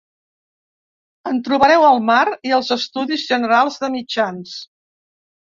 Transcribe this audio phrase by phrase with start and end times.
[1.31, 4.57] En trobareu al mar i als estudis generals de mitjans.